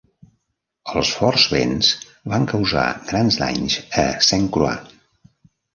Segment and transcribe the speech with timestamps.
[1.01, 1.91] Els forts vents
[2.33, 4.99] van causar grans danys a Saint Croix.